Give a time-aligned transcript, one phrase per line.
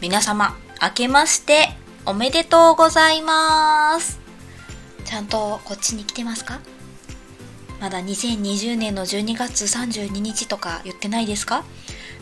[0.00, 1.68] 皆様明けまして
[2.06, 4.18] おめでとうございます。
[5.04, 6.60] ちゃんとこっちに来てますか？
[7.80, 11.64] まだ2020年の12月32日とか言ってないですか？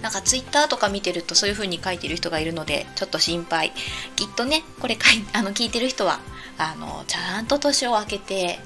[0.02, 3.72] なんかツイッターとか見てるとそういう風に書いてる人がいるのでちょっと心配。
[4.16, 6.18] きっとねこれかいあの聞いてる人は
[6.58, 8.58] あのちゃんと年を明けて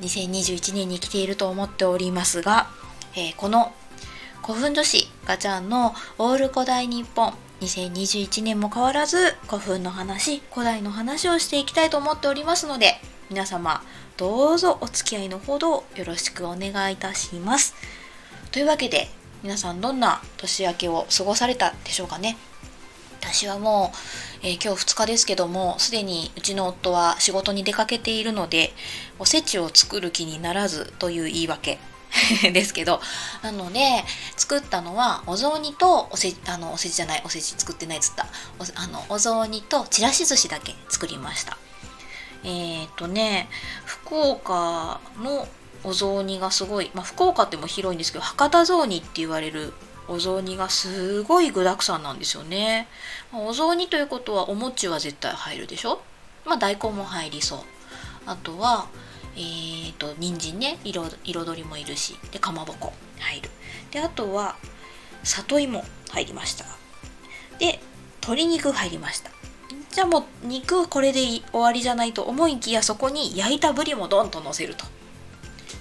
[0.00, 2.66] 2021年に来ていると思っておりますが、
[3.14, 3.72] えー、この
[4.44, 7.32] 古墳女子ガチャンのオール古代日本
[7.64, 9.16] 2021年も変わらず
[9.48, 12.96] 古墳の話古代の話をしていきたいと思っておりますので
[13.30, 13.82] 皆様
[14.18, 17.74] どうぞお付き合いのほどよろしくお願いいたします。
[18.52, 19.08] というわけで
[19.42, 22.36] 皆さんどんな年明けを過ごされたでしょうかね。
[23.20, 23.92] 私はも
[24.42, 28.74] う、えー、今日2日ですけどもすでにうちの夫は仕事に出かけているので
[29.18, 31.78] おせちを作る気にならずという言い訳。
[32.52, 33.00] ですけど
[33.42, 34.04] なので
[34.36, 38.26] 作ったのはお雑煮とおせあのおせちじゃないおせち作ってないっつった。
[38.58, 41.58] おあのお雑煮とちらし寿司だけ作りました。
[42.44, 43.48] えっ、ー、とね
[43.84, 45.48] 福岡の
[45.82, 49.74] お雑煮がすごい、まあ、福岡っても広いんですけど博多雑煮って言われる
[50.08, 52.88] お雑煮がすごい具沢山なんですよね、
[53.32, 56.00] まあ、お雑煮ということはお餅は絶対入るでしょ？
[56.44, 57.58] まあ大根も入りそう。
[58.26, 58.86] あとは
[59.36, 63.50] えーと、人参ね彩りもいるしでかまぼこ入る。
[63.90, 64.56] であとは
[65.22, 66.64] 里芋入りました。
[67.58, 67.80] で
[68.22, 69.30] 鶏肉入りました。
[69.90, 74.84] じゃあもう肉これで終わりじゃないと思いきやそこに焼いたぶりもドンとのせると。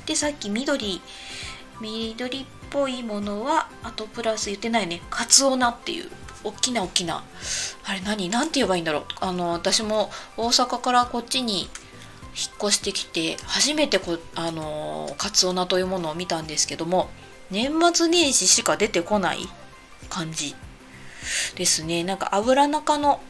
[0.06, 1.02] でさっき緑
[1.82, 6.10] 緑っぽいものはあとプラス言ってないねかつお菜っていう
[6.44, 7.24] 大きな大きな
[7.86, 8.30] あれ何？
[8.30, 9.06] 何て言えばいいんだろう。
[9.22, 11.70] あの私も大阪からこっちに
[12.36, 17.10] 引っ越してきて初めてこあのカツオナというものを見たんですけども
[17.52, 19.48] 年末年始しか出てこない
[20.10, 20.56] 感じ
[21.56, 22.04] ですね。
[22.04, 23.22] なんか油中の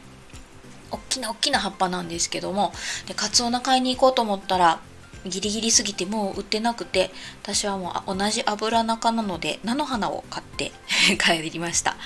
[0.90, 2.72] 大きな大きな葉っぱなんですけども
[3.06, 4.80] でカツオナ買いに行こうと思ったら
[5.26, 7.10] ギリギリすぎてもう売ってなくて
[7.42, 10.72] 私はもう同じ油中なので菜の花を買って
[11.18, 11.96] 帰りました。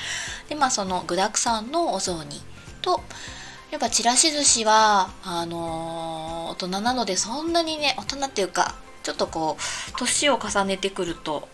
[0.49, 2.41] でまあその具だくさんのお雑煮
[2.81, 3.03] と
[3.71, 11.49] やっぱちらし寿司はあのー、大人なのでそんなにね大人っていうかちょっとこう年を重ねてくると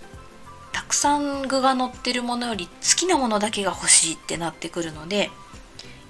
[0.72, 5.30] たくさん具が乗ってるものより好きなものだけが欲しいってなってくるので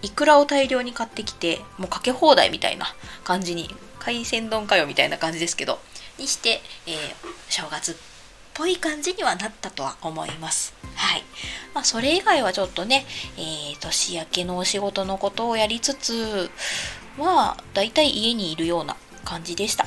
[0.03, 2.86] いくらを大量に買ってきてもうかけ放題みたいな
[3.25, 5.78] 感じに海鮮丼かよみたいな感じですけど
[6.19, 6.97] にして、えー、
[7.48, 7.94] 正月っ
[8.53, 10.75] ぽい感じにはなったとは思います。
[11.14, 11.22] はい。
[11.75, 16.50] まあ、それ以外はちょっとね、えー、年明けのお仕事のことをやりつつ
[17.19, 19.86] は、だいたい家にいるような感じでした。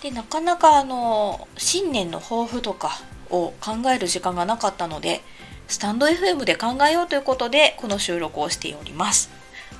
[0.00, 3.00] で、なかなかあの、新年の抱負とか
[3.30, 5.22] を考える時間がなかったので、
[5.66, 9.28] スタンド FM で考えようということで、この収録をしております。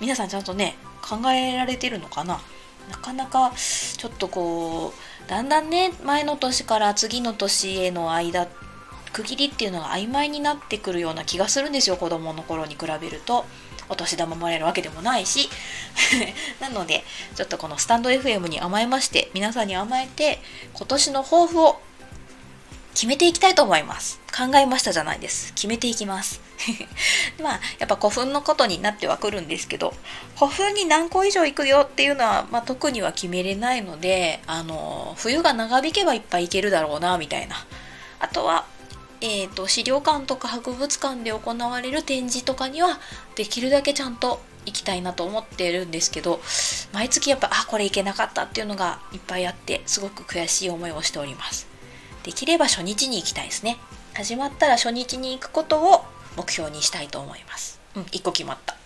[0.00, 2.40] 皆さんちゃんとね、考えられてるのかな？
[2.90, 4.92] なかなかちょっとこ
[5.24, 8.48] うだんだんね前の年から次の年への間
[9.12, 13.44] 区切りっていうのが曖昧になってくるような気がするんですよ子供の頃に比べると。
[13.88, 15.48] お年玉もらえるわけでもないし。
[16.60, 17.04] なので
[17.36, 20.40] ちょっとこのスタンド FM に甘えまして皆さんに甘えて
[20.72, 21.80] 今年の抱負を
[22.94, 24.20] 決めていきたいと思います。
[24.34, 25.52] 考えましたじゃないです。
[25.54, 26.40] 決めていきます。
[27.42, 29.94] まあやっぱ古墳のことになってはくるんですけど
[30.36, 37.66] 古墳に何個以上行くよっていうのは、まあ、特には決めれないのであの冬が長引けばいっぱい行けるだろうなみたいな。
[38.20, 38.64] あとは
[39.22, 42.98] えーと、資料館とか博物館で行われる展示とかには
[43.36, 46.40] できるだけちゃんと行きたいなと思ってるんですけど
[46.92, 51.68] 毎月やっぱあこれ行けなかったっていうのがいっぱいあってすごく悔しい思いをしております。
[52.24, 53.78] できれば初日に行きたいですね。
[54.14, 56.04] 始まったら初日に行くことを
[56.36, 57.80] 目標にしたいと思います。
[57.94, 58.76] うん1個決まった。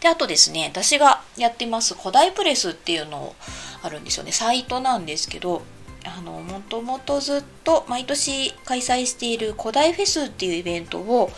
[0.00, 3.36] であとですね私がやってます古代プレスっていうのを
[3.82, 4.32] あるんですよね。
[4.32, 5.62] サイトなんですけど
[6.16, 11.30] あのもともとずっと毎年開催している古代フェスっていうイベントを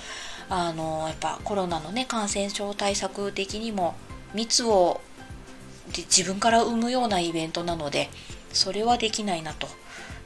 [0.48, 3.94] あのやっぱコロナのね感染症対策的にも
[4.34, 5.00] 密を
[5.94, 8.10] 自分から生むようなイベントなので
[8.52, 9.68] それはできないなと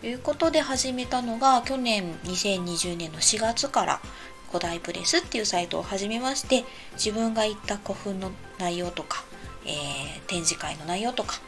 [0.02, 4.00] いうことで始めたのが去年2020年の4月から
[4.49, 9.25] 古代プレスっていうサイトを始めまして自分が行った古墳の内容とか、
[9.67, 11.40] えー、展示会の内容とか、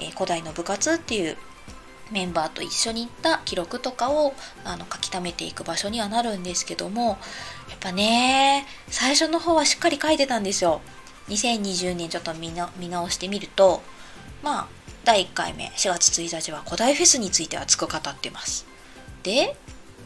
[0.00, 1.36] えー、古代の部活っていう
[2.10, 4.34] メンバーと一緒に行った記録とかを
[4.64, 7.18] あの書き溜めていく場所にはなるんですけども
[7.68, 10.80] やっぱね最初の方はしっかり書いてたんですよ。
[11.28, 12.50] 2020年ちょっと見
[12.88, 13.82] 直してみると
[14.42, 14.68] まあ
[15.04, 18.66] 第1回目4月1日は古代フェスについて熱く語ってます。
[19.22, 19.56] で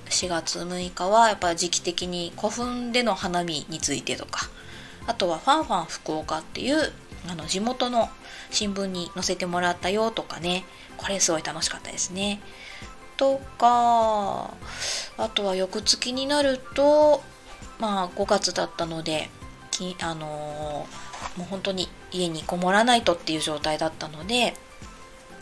[0.07, 4.49] 4月6日はやっぱ時期的に古墳での花見についてとか
[5.07, 6.93] あとはファンファン福岡っていう
[7.29, 8.09] あの地元の
[8.53, 10.65] 新聞に載せてもらったよとかね
[10.97, 12.41] これすごい楽しかったですね。
[13.17, 14.55] とか
[15.17, 17.23] あとは翌月になると
[17.79, 19.29] まあ5月だったので
[19.71, 24.55] きあのー、もう本当に家にこもらないとっていう状態だったので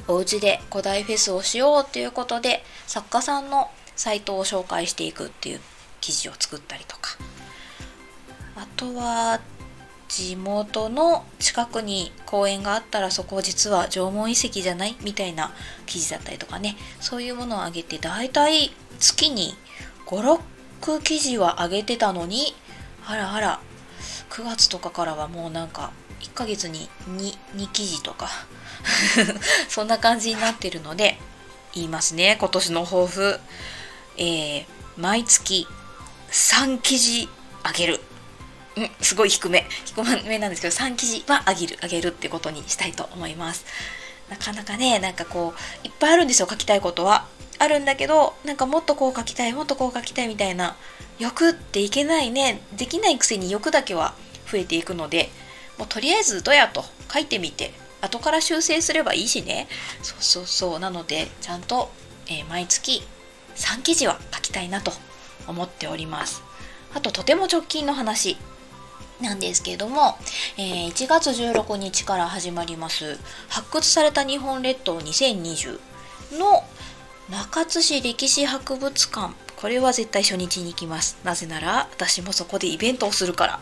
[0.08, 5.60] お家で古代フェスをしようっていうことで作家さんのサイトを紹介していくっていう
[6.00, 7.16] 記事を作ったりとか
[8.56, 9.40] あとは
[10.10, 15.52] 地元の近くに公園があったらそこ実は縄文遺跡じゃないみたいな
[15.86, 16.76] 記事だったりとかね。
[16.98, 19.54] そういうものをあげてだいたい月に
[20.06, 22.54] 56記事は上げてたのに
[23.06, 23.60] あらあら
[24.30, 28.28] 9月とかからはもうなんか1ヶ月に 2, 2記事とか
[29.68, 31.18] そんな感じになってるので
[31.72, 32.36] 言いますね。
[32.40, 33.38] 今年の抱負、
[34.16, 34.66] えー、
[34.96, 35.68] 毎月
[36.32, 37.28] 3記事
[37.62, 38.00] あげる。
[38.76, 39.66] うん、すごい低め。
[39.84, 41.78] 低めなんですけど3記事はあげる。
[41.82, 43.64] あげるってことにしたいと思います。
[44.30, 47.26] なかなかねなんかこういっぱいあるんですよ書きたいことは。
[47.58, 50.76] あるんだけどなんかもっとこう書きたいもっとこう書きたいみたいな
[51.18, 54.14] 欲っていけないねできないくせに欲だけは
[54.50, 55.28] 増えていくので
[55.76, 59.68] もうとりあえずどやと書いてみて後から修正すればいいしね。
[60.02, 60.78] そうそうそう。
[60.78, 61.90] なのでちゃんと、
[62.26, 63.02] えー、毎月
[63.56, 64.92] 3記事は書きたいなと
[65.46, 66.42] 思っております。
[66.94, 68.36] あととても直近の話。
[69.20, 70.16] なんですけれども、
[70.56, 73.18] えー、1月16日から始まります
[73.48, 75.78] 発掘された日本列島2020
[76.38, 76.64] の
[77.30, 79.34] 中津市歴史博物館。
[79.56, 81.18] これは絶対初日に行きます。
[81.22, 83.60] なぜなら私もそこでイベントをするから。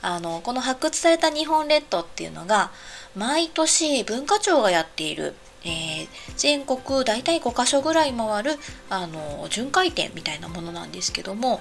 [0.00, 2.70] あのこの発掘された日本列島っていうのが
[3.16, 8.52] 毎年文化庁がやっている、えー、全国大体5カ所ぐらい回る
[8.90, 11.60] あの巡回展みたいなものなんですけども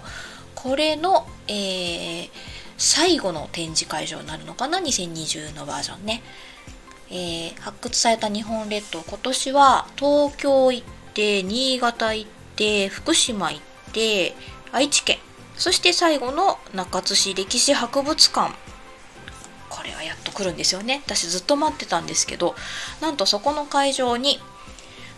[0.54, 2.30] これの、えー、
[2.78, 6.22] 最後の展示会場になるのかな？2020のバージョンね、
[7.10, 13.62] えー、発掘された日本列島今年は東京行って新潟行って福島行っ
[13.94, 14.36] て
[14.72, 15.18] 愛知県。
[15.56, 18.54] そして最後の中津市歴史博物館。
[19.70, 21.02] これはやっと来るんですよね。
[21.06, 22.56] 私ずっと待ってたんですけど
[23.02, 24.40] なんとそこの会場に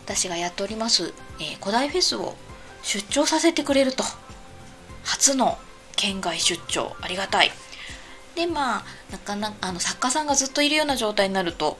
[0.05, 2.35] 私がやっております、えー、古代フェスを
[2.83, 4.05] 出張させてくれると。
[5.03, 5.57] 初の
[5.99, 7.51] 県外出張ありがたい。
[8.35, 11.77] でまあなかなかあの作家さんがずっといるような状態になると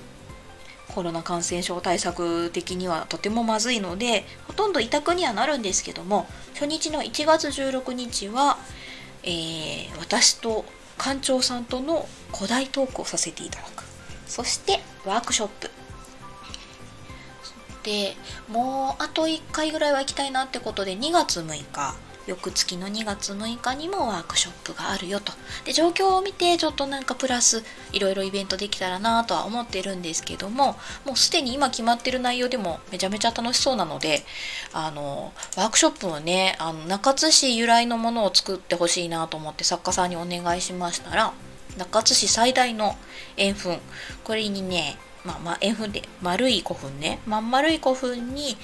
[0.89, 8.57] コロナ感染症対策的にはとてもまずいのでほとんど委託にはなるんですけども初日の1月16日は、
[9.24, 10.65] えー、私と
[10.98, 13.86] 館長さんとの古代トークをさせていただく。
[14.27, 15.72] そしてワークショップ。
[17.83, 18.15] で
[18.50, 21.95] もうあと1回ぐらいは行きたいなってことで2月6日
[22.29, 25.33] 翌月の2月6日にもワークショップがあるよと。
[25.65, 34.23] で状況を見てちょっとなんかプラスいろいろイベントできたらなとは思ってるんですけどももうすでに今決まってる内容でもめちゃめちゃ楽しそうなので
[34.73, 41.33] あのワークショップはねあの中津市由来のものを作ってほしいなと思って作家さんにお願いしましたら
[41.77, 42.95] 中津市最大の
[43.37, 43.79] 円墳。
[44.23, 47.19] これにねまあまあ円墳で丸い古墳ね。
[47.25, 48.57] まん丸い古墳に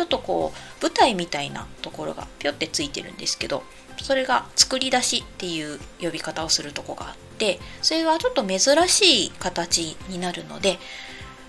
[0.00, 3.62] ちょっとこう舞台みたいなところがぴょってついてるんですけど
[4.00, 8.58] それが作り出しっていう呼び方をするとこがあってそれがちょっと珍
[8.88, 10.78] しい形になるので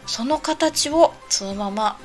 [0.05, 1.97] その形をそのまま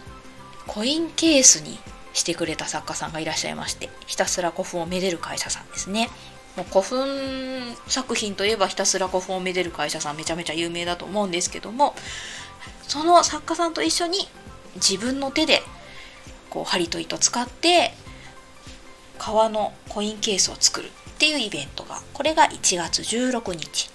[0.69, 1.81] コインケースに
[2.13, 6.09] してくれた作家さんがいらっしゃいましてひたすら古墳をめでる会社さんですね。
[6.57, 11.97] もう古墳作品といえばひたすら古墳をめでる会社さんめちゃめちゃ有名だと思うんですけども
[12.83, 14.29] その作家さんと一緒に
[14.77, 15.63] 自分の手で
[16.51, 17.93] こう針と糸使って
[19.19, 23.91] 革のコインケースを作るっていうイベントがこれが1月16日。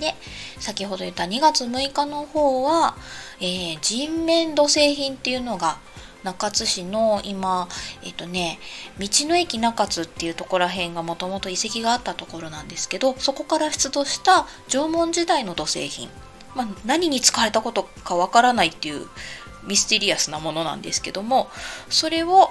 [0.00, 0.14] で
[0.60, 2.96] 先ほど言った2月6日の方は、
[3.40, 5.78] えー、人面土製品っていうのが
[6.22, 7.68] 中津市の今
[8.02, 8.58] えっ、ー、とね
[8.98, 16.10] 道の駅中津っていうところら辺がもともと遺跡があったところなんですけどそこから出土した縄文時代の土製品、
[16.54, 19.06] まあ、何に使われたことかわからないっていう
[19.66, 21.48] ミステリアスなものなんですけども
[21.88, 22.50] それを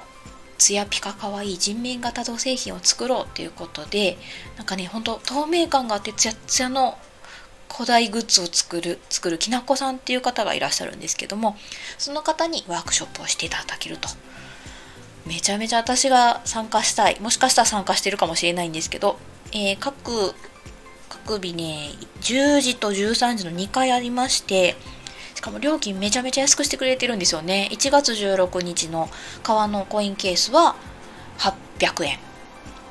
[0.57, 4.17] ツヤピカかわいい人面型土製品を作ろうっていうことで
[4.57, 6.97] なんかねほんと透明感があってツヤツヤの
[7.71, 11.57] 古代グッズを作る作るきなこさんっていう方がいらっしゃるんですけども
[11.97, 14.07] その方にワークショップをしていただけると。
[15.25, 19.17] めちゃめちゃ私が参加したいもしかしたら参加してるかもしれないんですけど、
[19.51, 20.35] えー、各
[21.09, 21.89] 各日ね
[22.21, 24.75] 10時と13時の2回ありまして
[25.35, 27.69] しかも料金めちゃめちゃ安くしてくれてるんですよね。
[27.71, 29.09] 1月16日の
[29.43, 30.75] 革のコインケースは
[31.77, 32.19] 800円。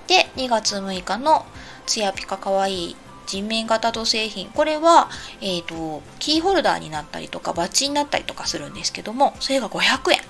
[0.06, 1.46] で2月6日の
[1.86, 2.96] ツヤピカかわいい
[3.26, 4.50] 人面型土製品。
[4.50, 5.08] これは、
[5.40, 10.20] えーと、キーホルダーになったりとかバッジになったりとかするんですけどもそれが500円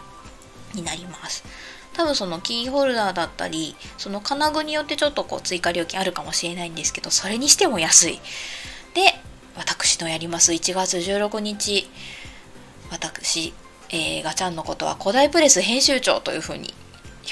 [0.75, 1.45] になります。
[1.95, 8.21] 多分そのキーホルダーだったりその金具によってちょっとこう追加料金あるかもしれないんですけどそれにしても安い。
[9.57, 11.89] 私のやります1月16日
[12.91, 13.53] 私、
[13.91, 16.75] えー、ガチャンのことは古代プレス編集長というふうに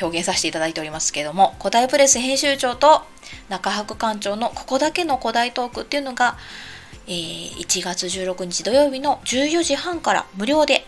[0.01, 3.03] 表現させていただいておりますけれども古代プレス編集長と
[3.49, 6.37] 中博館長のここだけの古代トークっていうのが、
[7.07, 10.87] えー、1月16日土曜日の14時半から無料で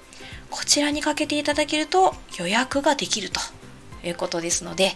[0.51, 3.39] こちらにかけていただけると予約ができると
[4.05, 4.91] いうことですので、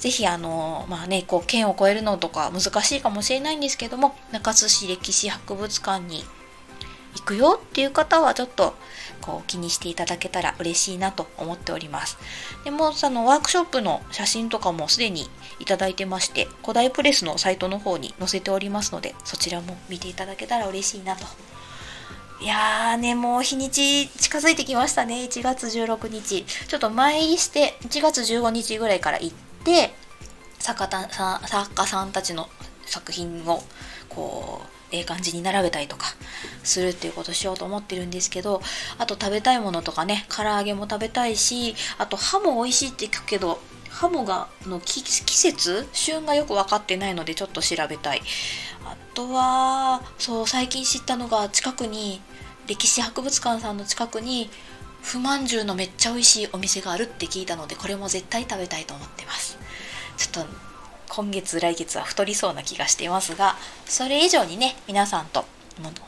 [0.00, 6.24] ぜひあの、まあね、こう、県を越えるのとか難しいかもしれないんですけども、中津市歴史博物館に
[7.14, 8.74] 行くよっていう方はちょっと
[9.20, 12.16] こう気にしていただけたら嬉しいなと思っております。
[12.64, 15.28] でもそのワークショップの写真とかもすでに
[15.58, 21.26] いただいてまして、古代プレスのサイトの方に載せておりますので、そちらも見ていただけたら嬉しいなと。
[22.40, 25.16] いやーね、もう日にち近づいてきましたね。
[25.16, 26.44] 1月16日。
[26.44, 29.49] ちょっと前入りして1月15日ぐらいから行って、
[30.58, 32.48] 作家さん作家さんたちの
[32.86, 33.62] 作品を
[34.08, 36.06] こうええ感じに並べたりとか
[36.64, 38.60] するっていうことしようと思ってるんですけど
[38.98, 48.22] あと食べたいものとかね唐揚げも食べたいしあとハモ美味しいって聞くけどハモがの季節旬がよく分かってないのでちょっと調べたい。
[48.84, 52.22] あとはそう最近知ったのが近くに
[52.66, 54.48] 歴史博物館さんの近くに
[55.02, 59.58] 不満じゅうのめっちゃ美味しいお店があるって聞いたのでこれも絶対食べたいと思ってます。
[60.16, 60.50] ちょっと
[61.08, 65.44] 今月来月は太りそうな気がしていますがそれ以上にね皆さんと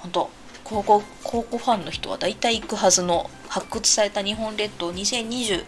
[0.01, 0.31] 本当
[0.65, 5.65] 高校高校ファンの人は大体行くはずの発掘された日本列島2020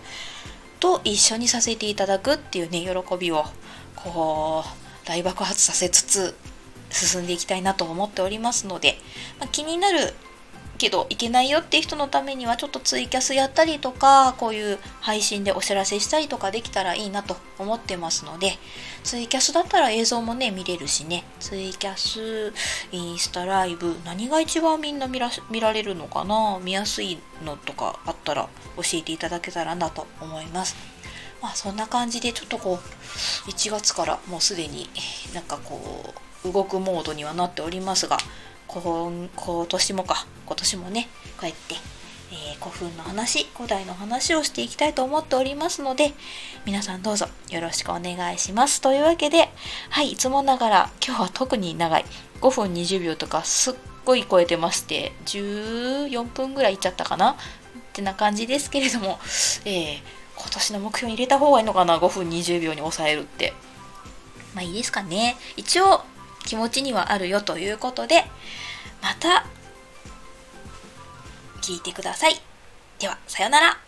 [0.78, 3.45] と一緒にさせていただくっていうね喜びを
[3.97, 6.37] こう大爆発させつつ
[6.90, 8.99] 進んでいきたいなと思っておりますので、
[9.40, 10.14] まあ、気になる
[10.76, 18.59] けどいけないよっていう人のためにはちょっとツイキャスやったりとかこういう配信でお知らせしたりとかできたらいいなと思ってますので
[19.04, 21.25] ツイキャスだったら映像もね見れるしね。
[21.38, 22.52] ツイキャス
[22.90, 26.59] インスタライブ何が一番みんな見ら見られるのかな？
[26.62, 30.76] 見やすいのとかあったら教えていただけたらなと思います。
[31.40, 34.88] まあそんな感じでちょっとこう1月からもうすでに
[35.35, 36.14] なんかこ
[36.45, 38.16] う動くモードにはなっておりますが
[38.66, 40.26] 今今年もか。
[40.46, 41.08] 今年もね
[41.38, 41.74] こうやって、
[42.30, 46.12] えー、古墳の話古代の話をしていきたいと思っておりますので
[46.66, 48.80] 皆さんどうぞよろしくお願いします。
[48.80, 49.48] というわけで
[49.90, 52.04] はいいつもながら今日は特に長い。
[52.40, 53.74] 5分20秒とかすっ
[54.04, 57.32] ごい超えてまして14分ぐらいいっちゃったかな？
[57.32, 57.36] っ
[57.94, 59.18] てな感じですけれども、
[59.64, 60.00] えー、
[60.36, 63.52] 今年の目標に入れた方がいいのかな？5分20秒に抑えるって。
[64.54, 65.36] まあいいですかね。
[65.56, 66.02] 一応
[66.44, 68.24] 気持ちにはあるよということで
[69.02, 69.46] また
[71.64, 72.35] 聞いてください。
[72.99, 73.84] では、さようなら。